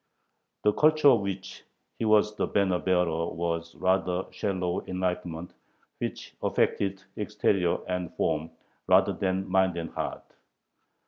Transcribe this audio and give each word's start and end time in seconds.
The 0.63 0.73
culture 0.73 1.09
of 1.09 1.21
which 1.21 1.63
he 1.99 2.05
was 2.05 2.35
the 2.35 2.47
banner 2.47 2.79
bearer 2.79 3.27
was 3.27 3.75
a 3.75 3.77
rather 3.77 4.25
shallow 4.31 4.83
enlightenment, 4.87 5.53
which 5.99 6.33
affected 6.41 7.03
exterior 7.17 7.77
and 7.87 8.11
form 8.15 8.49
rather 8.87 9.13
than 9.13 9.47
mind 9.47 9.77
and 9.77 9.91
heart. 9.91 10.23